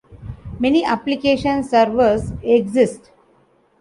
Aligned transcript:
Many 0.59 0.83
application 0.83 1.63
servers 1.63 2.31
exist. 2.41 3.11